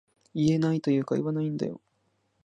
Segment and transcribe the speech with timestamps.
[0.33, 1.79] 言えないというか言わないんだよ